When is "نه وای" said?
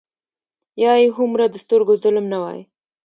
2.33-2.61